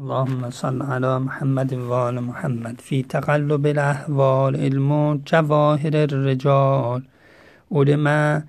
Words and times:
اللهم 0.00 0.50
صل 0.50 0.82
على 0.82 1.18
محمد 1.18 1.72
و 1.72 1.92
آل 1.92 2.18
محمد 2.20 2.80
فی 2.80 3.02
تقلب 3.02 3.66
الاحوال 3.66 4.56
علم 4.56 5.16
جواهر 5.24 5.96
الرجال. 5.96 7.02
علم 7.70 8.42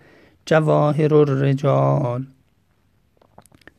جواهر 0.45 1.13
الرجال. 1.13 2.25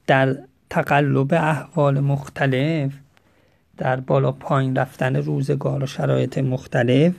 در 0.06 0.36
تقلب 0.70 1.34
احوال 1.34 2.00
مختلف 2.00 2.92
در 3.78 4.00
بالا 4.00 4.32
پایین 4.32 4.76
رفتن 4.76 5.16
روزگار 5.16 5.82
و 5.82 5.86
شرایط 5.86 6.38
مختلف 6.38 7.14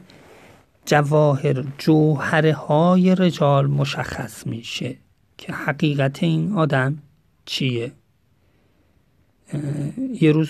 جواهر 0.85 1.63
جوهره 1.77 2.53
های 2.53 3.15
رجال 3.15 3.67
مشخص 3.67 4.47
میشه 4.47 4.95
که 5.37 5.53
حقیقت 5.53 6.23
این 6.23 6.53
آدم 6.55 6.97
چیه؟ 7.45 7.91
یه 10.21 10.31
روز 10.31 10.49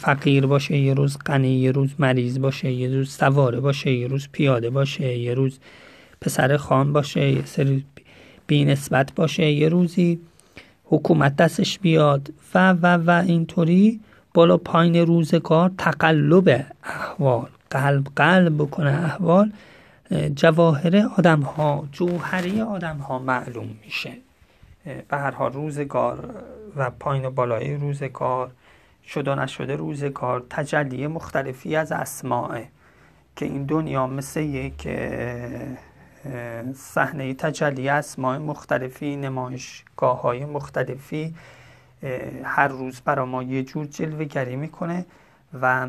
فقیر 0.00 0.46
باشه 0.46 0.76
یه 0.76 0.94
روز 0.94 1.18
غنی 1.26 1.58
یه 1.58 1.72
روز 1.72 1.90
مریض 1.98 2.38
باشه 2.38 2.72
یه 2.72 2.88
روز 2.88 3.10
سواره 3.10 3.60
باشه 3.60 3.92
یه 3.92 4.06
روز 4.06 4.28
پیاده 4.32 4.70
باشه 4.70 5.18
یه 5.18 5.34
روز 5.34 5.58
پسر 6.20 6.56
خان 6.56 6.92
باشه 6.92 7.30
یه 7.30 7.44
سری 7.44 7.84
بی 8.46 8.64
نسبت 8.64 9.14
باشه 9.14 9.50
یه 9.50 9.68
روزی 9.68 10.20
حکومت 10.84 11.36
دستش 11.36 11.78
بیاد 11.78 12.32
و 12.54 12.72
و 12.72 12.86
و 12.86 13.22
اینطوری 13.26 14.00
بالا 14.34 14.56
پایین 14.56 14.96
روزگار 14.96 15.70
تقلب 15.78 16.66
احوال 16.84 17.48
قلب 17.70 18.06
قلب 18.16 18.58
بکنه 18.58 19.04
احوال 19.04 19.52
جواهر 20.34 21.08
آدم 21.18 21.40
ها 21.40 21.88
جوهره 21.92 22.62
آدم 22.62 22.96
ها 22.96 23.18
معلوم 23.18 23.68
میشه. 23.84 24.12
به 24.84 25.16
هر 25.16 25.30
حال 25.30 25.52
روزگار 25.52 26.34
و 26.76 26.90
پایین 26.90 27.24
و 27.24 27.30
بالای 27.30 27.74
روزگار 27.74 28.50
شد 29.06 29.28
و 29.28 29.34
نشده 29.34 29.76
روزگار 29.76 30.46
تجلی 30.50 31.06
مختلفی 31.06 31.76
از 31.76 31.92
اسماعه 31.92 32.68
که 33.36 33.44
این 33.44 33.64
دنیا 33.64 34.06
مثل 34.06 34.40
یک 34.40 34.88
صحنه 36.74 37.34
تجلی 37.34 37.88
اسماع 37.88 38.38
مختلفی 38.38 39.16
نمایشگاه 39.16 40.20
های 40.20 40.44
مختلفی 40.44 41.34
هر 42.44 42.68
روز 42.68 43.00
برای 43.00 43.26
ما 43.26 43.42
یه 43.42 43.62
جور 43.62 43.86
جلوه 43.86 44.24
گری 44.24 44.56
می‌کنه 44.56 45.06
و 45.60 45.86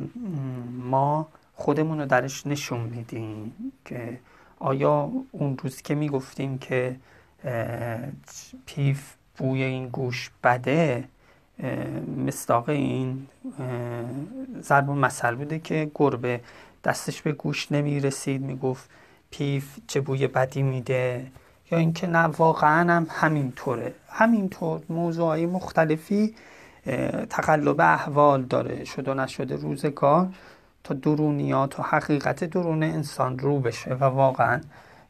ما 0.71 1.27
خودمون 1.55 1.99
رو 1.99 2.05
درش 2.05 2.47
نشون 2.47 2.79
میدیم 2.79 3.53
که 3.85 4.19
آیا 4.59 5.11
اون 5.31 5.57
روز 5.57 5.81
که 5.81 5.95
می‌گفتیم 5.95 6.57
که 6.57 6.95
پیف 8.65 9.13
بوی 9.37 9.63
این 9.63 9.87
گوش 9.87 10.31
بده 10.43 11.03
مستاق 12.17 12.69
این 12.69 13.27
ضرب 14.61 14.89
مسئل 14.89 15.35
بوده 15.35 15.59
که 15.59 15.91
گربه 15.95 16.41
دستش 16.83 17.21
به 17.21 17.31
گوش 17.31 17.71
نمی‌رسید 17.71 18.41
می‌گفت 18.41 18.89
پیف 19.31 19.79
چه 19.87 20.01
بوی 20.01 20.27
بدی 20.27 20.61
میده؟ 20.63 21.25
یا 21.71 21.77
اینکه 21.77 22.07
نه 22.07 22.19
واقعا 22.19 22.93
هم 22.93 23.07
همینطوره. 23.09 23.93
همینطور 24.09 24.81
موضوعی 24.89 25.45
مختلفی 25.45 26.35
تقلب 27.29 27.81
احوال 27.81 28.43
داره. 28.43 28.85
شده 28.85 29.11
و 29.11 29.13
نشده 29.13 29.55
روزگار 29.55 30.29
تا 30.83 30.93
درونیات 30.93 31.69
تا 31.69 31.83
حقیقت 31.83 32.43
درون 32.43 32.83
انسان 32.83 33.39
رو 33.39 33.59
بشه 33.59 33.93
و 33.93 34.03
واقعا 34.03 34.61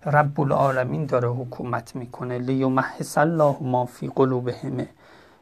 رب 0.06 0.42
العالمین 0.42 1.06
داره 1.06 1.30
حکومت 1.30 1.96
می‌کنه. 1.96 2.40
لیومحص 2.40 3.18
الله 3.18 3.56
ما 3.62 3.86
فی 3.86 4.12
قلوبهم. 4.16 4.88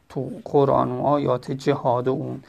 تو 0.09 0.30
قرآن 0.45 0.92
و 0.92 1.06
آیات 1.06 1.52
جهاد 1.52 2.08
و 2.08 2.12
اون 2.12 2.44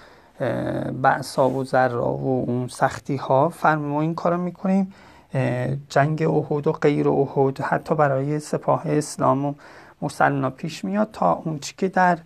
بعثا 1.03 1.51
و 1.51 1.65
ذرا 1.65 2.13
و 2.13 2.45
اون 2.47 2.69
سختی 2.69 3.17
ها 3.17 3.49
فرم 3.49 3.95
این 3.95 4.15
کارو 4.15 4.37
می‌کنیم. 4.37 4.93
جنگ 5.89 6.23
احد 6.23 6.67
و 6.67 6.73
غیر 6.73 7.09
احد 7.09 7.61
حتی 7.61 7.95
برای 7.95 8.41
سپاه 8.41 8.83
اسلام 8.86 9.45
و 9.45 9.55
مسلمان 10.03 10.51
پیش 10.51 10.85
میاد 10.85 11.09
تا 11.13 11.33
اون 11.33 11.59
چی 11.59 11.75
که 11.77 11.89
در 11.89 12.19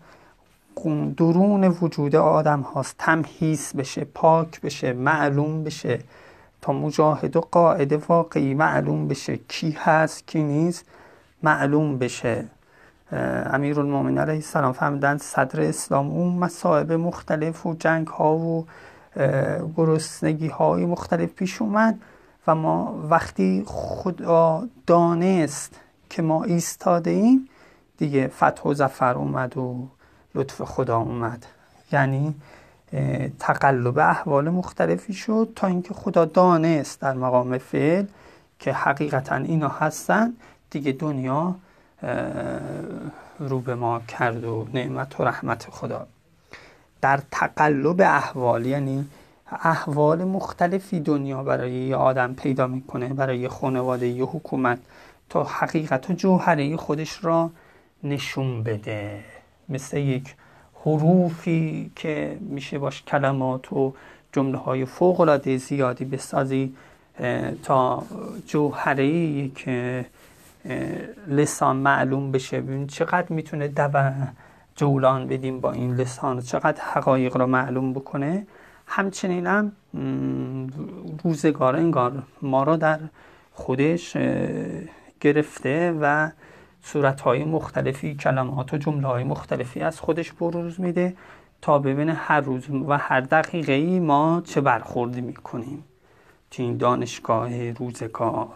درون 1.17 1.65
وجود 1.65 2.17
آدم 2.17 2.61
هاست 2.61 2.95
تمهیز 2.99 3.73
بشه 3.77 4.05
پاک 4.05 4.61
بشه 4.61 4.93
معلوم 4.93 5.65
بشه. 5.65 5.99
تا 6.63 6.73
مجاهد 6.73 7.37
و 7.37 7.41
قاعد 7.41 7.93
واقعی 7.93 8.55
معلوم 8.55 9.09
بشه 9.09 9.37
کی 9.37 9.77
هست 9.81 10.27
کی 10.27 10.43
نیست 10.43 10.85
معلوم 11.43 11.99
بشه. 11.99 12.45
امیر 13.13 13.81
المومن 13.81 14.19
علیه 14.19 14.35
السلام 14.35 14.73
فهمیدن 14.73 15.17
صدر 15.19 15.61
اسلام 15.61 16.11
اون 16.11 16.33
مصائب 16.39 16.93
مختلف 16.93 17.67
و 17.67 17.75
جنگ 17.75 18.07
ها 18.07 18.37
و 18.37 18.67
گرسنگی 19.77 20.49
های 20.49 20.87
مختلف 20.87 21.33
پیش 21.33 21.63
اومد 21.63 21.99
و 22.47 22.55
ما 22.55 23.07
وقتی 23.11 23.63
خدا 23.67 24.69
دانست 24.87 25.81
که 26.11 26.23
ما 26.23 26.45
ایستاده 26.45 27.11
ایم 27.11 27.49
دیگه 27.99 28.29
فتح 28.29 28.63
و 28.63 28.75
زفر 28.75 29.15
اومد 29.15 29.57
و 29.57 29.89
لطف 30.35 30.63
خدا 30.63 30.99
اومد. 30.99 31.47
یعنی 31.93 32.35
تقلب 33.39 33.99
احوال 33.99 34.51
مختلفی 34.51 35.13
شد 35.13 35.53
تا 35.57 35.67
اینکه 35.67 35.95
خدا 35.95 36.25
دانست 36.25 37.01
در 37.01 37.15
مقام 37.15 37.59
فعل 37.59 38.05
که 38.59 38.73
حقیقتا 38.73 39.35
اینا 39.35 39.69
هستن. 39.69 40.33
دیگه 40.71 40.93
دنیا 40.93 41.55
رو 43.39 43.61
به 43.61 43.75
ما 43.75 44.01
کرد 44.01 44.45
و 44.45 44.67
نعمت 44.75 45.21
و 45.21 45.25
رحمت 45.25 45.71
خدا. 45.71 46.07
در 47.01 47.21
تقلب 47.31 48.01
احوال 48.01 48.67
یعنی 48.67 49.09
احوال 49.63 50.25
مختلفی 50.25 51.01
دنیا 51.01 51.43
برای 51.43 51.73
یه 51.73 51.97
آدم 51.97 52.35
پیدا 52.35 52.67
می‌کنه 52.67 53.09
برای 53.09 53.39
یه 53.39 53.49
خانواده 53.49 54.09
یه 54.09 54.25
حکومت 54.25 54.79
تا 55.29 55.45
حقیقت 55.45 56.11
و 56.11 56.13
جوهره 56.13 56.77
خودش 56.77 57.25
را 57.25 57.51
نشون 58.05 58.63
بده. 58.63 59.21
مثل 59.69 59.97
یک 59.97 60.35
حروفی 60.87 61.91
که 61.97 62.39
میشه 62.41 62.79
باش 62.79 63.03
کلمات 63.03 63.73
و 63.73 63.95
جمله 64.33 64.59
های 64.59 64.85
فوق 64.85 65.21
العاده 65.21 65.57
زیادی 65.57 66.05
بسازی 66.05 66.75
تا 67.63 68.03
جوهره 68.47 69.49
که 69.49 70.07
لسان 71.29 71.77
معلوم 71.77 72.33
بشه. 72.33 72.61
ببین 72.61 72.87
چقدر 72.87 73.27
می‌تونه 73.33 73.69
دو 73.69 74.03
جولان 74.77 75.29
بدیم 75.29 75.61
با 75.61 75.73
این 75.73 75.95
لسان 75.95 76.41
چقدر 76.41 76.83
حقایق 76.83 77.37
را 77.37 77.47
معلوم 77.47 77.93
بکنه. 77.93 78.47
همچنین 78.87 79.47
هم 79.47 79.73
روزگار 81.25 81.77
انگار 81.77 82.23
ما 82.43 82.63
را 82.63 82.77
در 82.77 82.99
خودش 83.53 84.17
گرفته 85.21 85.99
و 86.01 86.31
صورتهای 86.87 87.45
مختلفی 87.45 88.15
کلمات 88.15 88.75
و 88.75 88.77
جمله 88.77 89.07
های 89.07 89.25
مختلفی 89.25 89.81
از 89.81 90.01
خودش 90.01 90.33
بروز 90.33 90.81
میده 90.81 91.17
تا 91.63 91.79
ببینه 91.79 92.15
هر 92.15 92.41
روز 92.41 92.71
و 92.71 92.99
هر 92.99 93.21
دقیقه 93.21 93.73
ای 93.73 94.01
ما 94.01 94.43
چه 94.45 94.61
برخوردی 94.61 95.21
می‌کنیم. 95.21 95.85
تو 96.51 96.63
این 96.63 96.77
دانشگاه 96.77 97.71
روزگار. 97.71 98.49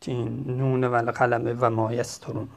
تو 0.00 0.10
این 0.10 0.44
نون 0.46 0.84
و 0.84 1.10
قلمه 1.12 1.52
و 1.52 1.70
ما 1.70 1.92
یسترون 1.92 2.48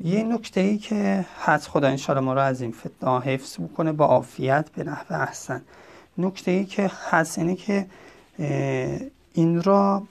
یه 0.00 0.22
نکته 0.22 0.60
ای 0.60 0.78
که 0.78 1.26
هست 1.40 1.68
خدا 1.68 1.88
انشاءالله 1.88 2.24
ما 2.24 2.34
رو 2.34 2.40
از 2.40 2.60
این 2.60 2.72
فتنه 2.72 3.20
حفظ 3.20 3.60
بکنه 3.60 3.92
با 3.92 4.06
عافیت 4.06 4.70
به 4.70 4.84
نحو 4.84 5.06
احسن. 5.10 5.62
نکته 6.18 6.50
ای 6.50 6.64
که 6.64 6.90
هست 7.10 7.38
اینه 7.38 7.54
که 7.54 7.86
این 9.32 9.62
را 9.62 10.02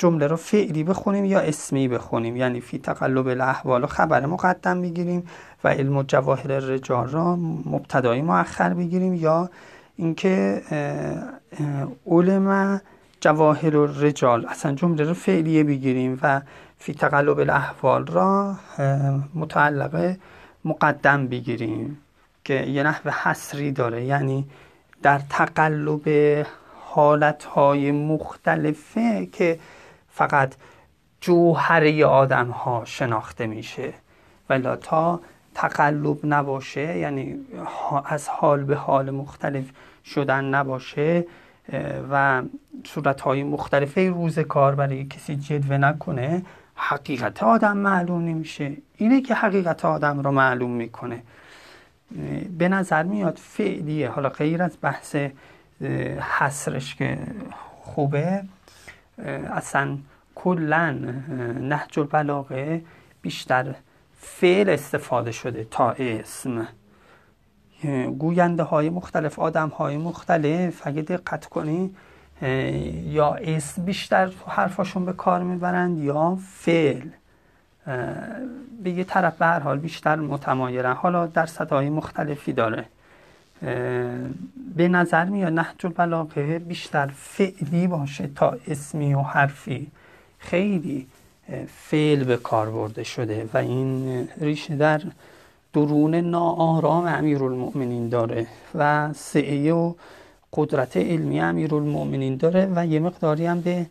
جمله 0.00 0.26
رو 0.26 0.36
فعلی 0.36 0.84
بخونیم 0.84 1.24
یا 1.24 1.40
اسمی 1.40 1.88
بخونیم؟ 1.88 2.36
یعنی 2.36 2.60
فی 2.60 2.78
تقلب 2.78 3.28
الاحوال 3.28 3.86
خبر 3.86 4.26
مقدم 4.26 4.82
بگیریم 4.82 5.26
و 5.64 5.68
علم 5.68 6.02
جواهر 6.02 6.46
رجال 6.46 7.08
را 7.08 7.36
مبتدای 7.66 8.22
مؤخر 8.22 8.74
بگیریم 8.74 9.14
یا 9.14 9.50
اینکه 9.96 10.62
علم 12.06 12.80
جواهر 13.20 13.70
رجال 13.70 14.46
اصلا 14.46 14.74
جمله 14.74 15.04
رو 15.04 15.14
فعلیه 15.14 15.64
بگیریم 15.64 16.18
و 16.22 16.40
فی 16.78 16.94
تقلب 16.94 17.38
الاحوال 17.38 18.06
را 18.06 18.56
متعلق 19.34 20.16
مقدم 20.64 21.26
بگیریم 21.26 21.98
که 22.44 22.54
یه 22.54 22.82
نحو 22.82 23.10
حسری 23.10 23.72
داره. 23.72 24.04
یعنی 24.04 24.46
در 25.02 25.20
تقلب 25.30 26.08
حالتهای 26.80 27.92
مختلفه 27.92 29.26
که 29.26 29.58
فقط 30.10 30.54
جوهره 31.20 32.04
آدم 32.04 32.50
ها 32.50 32.82
شناخته 32.84 33.46
میشه 33.46 33.92
ولی 34.48 34.76
تا 34.76 35.20
تقلب 35.54 36.18
نباشه 36.24 36.98
یعنی 36.98 37.36
از 38.04 38.28
حال 38.28 38.64
به 38.64 38.76
حال 38.76 39.10
مختلف 39.10 39.64
شدن 40.04 40.44
نباشه 40.44 41.24
و 42.10 42.42
صورت 42.84 43.20
های 43.20 43.42
مختلفه 43.42 44.10
روز 44.10 44.38
کار 44.38 44.74
برای 44.74 45.04
کسی 45.04 45.36
جدوه 45.36 45.78
نکنه 45.78 46.42
حقیقت 46.74 47.42
آدم 47.42 47.76
معلوم 47.76 48.24
نمیشه. 48.24 48.72
اینه 48.96 49.20
که 49.20 49.34
حقیقت 49.34 49.84
آدم 49.84 50.22
را 50.22 50.30
معلوم 50.30 50.70
می‌کنه. 50.70 51.22
به 52.58 52.68
نظر 52.68 53.02
میاد 53.02 53.38
فعلیه. 53.42 54.08
حالا 54.08 54.28
غیر 54.28 54.62
از 54.62 54.78
بحث 54.82 55.16
حسرش 56.38 56.94
که 56.94 57.18
خوبه 57.82 58.42
اصلا 59.50 59.98
کلا 60.34 60.90
نهج 61.60 61.98
البلاغه 61.98 62.82
بیشتر 63.22 63.74
فعل 64.18 64.68
استفاده 64.68 65.32
شده 65.32 65.66
تا 65.70 65.90
اسم. 65.90 66.66
گوینده 68.18 68.62
های 68.62 68.90
مختلف 68.90 69.38
آدم 69.38 69.68
های 69.68 69.96
مختلف 69.96 70.80
اگه 70.84 71.02
دقت 71.02 71.46
کنی 71.46 71.94
یا 73.04 73.34
اسم 73.34 73.84
بیشتر 73.84 74.30
حرفاشون 74.46 75.04
به 75.04 75.12
کار 75.12 75.42
می‌برند 75.42 75.98
یا 75.98 76.38
فعل. 76.48 77.08
به 78.82 78.90
یه 78.90 79.04
طرف 79.04 79.36
به 79.36 79.46
هر 79.46 79.60
حال 79.60 79.78
بیشتر 79.78 80.16
متمایرن 80.16 80.92
حالا 80.92 81.26
در 81.26 81.48
های 81.70 81.90
مختلفی 81.90 82.52
داره. 82.52 82.84
به 84.76 84.88
نظر 84.88 85.24
میاد 85.24 85.52
نهج 85.52 85.86
البلاغه 85.86 86.58
بیشتر 86.58 87.06
فعلی 87.06 87.86
باشه 87.86 88.30
تا 88.36 88.56
اسمی 88.68 89.14
و 89.14 89.20
حرفی. 89.20 89.86
خیلی 90.38 91.06
فعل 91.76 92.24
به 92.24 92.36
کار 92.36 92.70
برده 92.70 93.04
شده 93.04 93.48
و 93.54 93.56
این 93.56 94.28
ریشه 94.40 94.76
در 94.76 95.02
درون 95.72 96.14
ناآرام 96.14 97.04
امیرالمؤمنین 97.06 98.08
داره 98.08 98.46
و 98.74 99.12
سعیه 99.12 99.74
و 99.74 99.94
قدرت 100.52 100.96
علمی 100.96 101.40
امیرالمؤمنین 101.40 102.36
داره 102.36 102.72
و 102.74 102.86
یه 102.86 103.00
مقداری 103.00 103.46
هم 103.46 103.60
به 103.60 103.86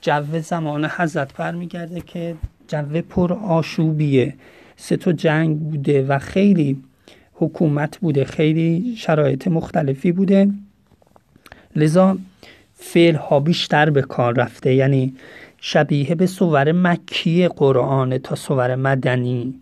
جو 0.00 0.40
زمان 0.40 0.84
حضرت 0.84 1.34
برمیگرده 1.34 2.00
که 2.00 2.34
جو 2.68 3.02
پر 3.02 3.32
آشوبیه. 3.32 4.34
سه 4.76 4.96
تا 4.96 5.12
جنگ 5.12 5.58
بوده 5.58 6.06
و 6.06 6.18
خیلی 6.18 6.82
حکومت 7.42 7.98
بوده 7.98 8.24
خیلی 8.24 8.94
شرایط 8.96 9.48
مختلفی 9.48 10.12
بوده. 10.12 10.48
لذا 11.76 12.18
فعل 12.74 13.14
ها 13.14 13.40
بیشتر 13.40 13.90
به 13.90 14.02
کار 14.02 14.34
رفته. 14.34 14.74
یعنی 14.74 15.14
شبیه 15.58 16.14
به 16.14 16.26
سور 16.26 16.72
مکی 16.72 17.48
قرآن 17.48 18.18
تا 18.18 18.34
سور 18.34 18.74
مدنی. 18.74 19.54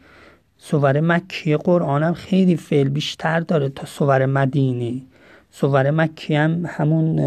سور 0.59 1.01
مکی 1.01 1.57
قرآن 1.57 2.03
هم 2.03 2.15
خیلی 2.15 2.57
فعل 2.57 2.89
بیشتر 2.89 3.41
داره 3.41 3.69
تا 3.69 3.87
سور 3.87 4.27
مدینی. 4.27 5.07
سور 5.51 5.91
مکی 5.91 6.35
هم 6.35 6.65
همون 6.67 7.21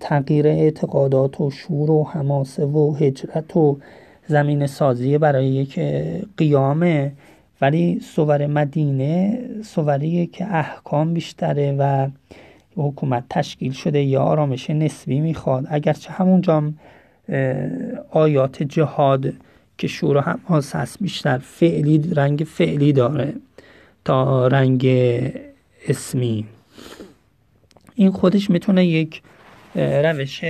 تغییر 0.00 0.46
اعتقادات 0.46 1.40
و 1.40 1.50
شور 1.50 1.90
و 1.90 2.04
حماسه 2.04 2.64
و 2.64 2.94
هجرت 2.94 3.56
و 3.56 3.78
زمین 4.26 4.66
سازی 4.66 5.18
برای 5.18 5.46
یک 5.46 5.80
قیامه 6.36 7.12
ولی 7.60 8.00
سور 8.00 8.46
مدینه 8.46 9.40
سوریه 9.64 10.26
که 10.26 10.54
احکام 10.54 11.14
بیشتره 11.14 11.76
و 11.78 12.08
حکومت 12.76 13.24
تشکیل 13.30 13.72
شده 13.72 14.02
یا 14.02 14.22
آرامش 14.22 14.70
نسبی 14.70 15.20
می‌خواد. 15.20 15.66
اگرچه 15.70 16.12
همونجا 16.12 16.72
آیات 18.10 18.62
جهاد 18.62 19.32
که 19.78 19.86
شور 19.86 20.16
و 20.16 20.20
حماس 20.20 20.76
هست 20.76 20.98
بیشتر 21.00 21.38
فعلی 21.38 22.10
رنگ 22.14 22.38
فعلی 22.38 22.92
داره 22.92 23.34
تا 24.04 24.46
رنگ 24.46 24.86
اسمی. 25.88 26.44
این 27.94 28.10
خودش 28.10 28.50
می‌تونه 28.50 28.86
یک 28.86 29.22
روش 29.74 30.44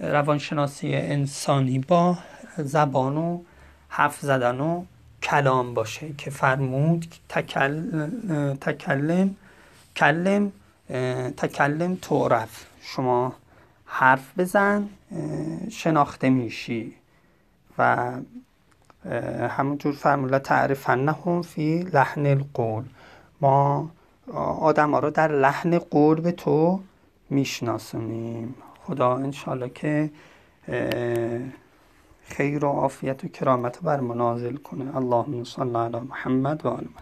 روانشناسی 0.00 0.94
انسانی 0.94 1.78
با 1.78 2.18
زبان 2.56 3.16
و 3.16 3.40
حرف 3.88 4.20
زدن 4.20 4.60
و 4.60 4.84
کلام 5.24 5.74
باشه 5.74 6.12
که 6.18 6.30
فرمود 6.30 7.06
تکل... 7.28 8.06
تکلم 8.60 9.36
کلم 9.96 10.52
تکلم 11.36 11.94
تعرف 11.96 12.66
شما 12.80 13.32
حرف 13.86 14.38
بزن 14.38 14.88
شناخته 15.70 16.30
میشی. 16.30 16.94
و 17.78 18.12
همونجور 19.48 19.92
فرمولا 19.92 20.38
تعرفنهم 20.38 21.42
فی 21.42 21.82
لحن 21.82 22.26
القول. 22.26 22.84
ما 23.40 23.90
آدم 24.60 24.90
ها 24.90 24.98
رو 24.98 25.10
در 25.10 25.32
لحن 25.32 25.78
قول 25.78 26.20
به 26.20 26.32
تو 26.32 26.80
میشناسونیم. 27.30 28.54
خدا 28.86 29.16
انشالله 29.16 29.68
که 29.68 30.10
خیر 32.24 32.64
و 32.64 32.68
عافیت 32.68 33.24
و 33.24 33.28
کرامت 33.28 33.80
بر 33.82 34.00
منازل 34.00 34.56
کنه. 34.56 34.96
اللهم 34.96 35.44
صل 35.44 35.76
علی 35.76 36.00
محمد 36.00 36.66
و 36.66 36.68
آل 36.68 36.84
محمد. 36.84 36.90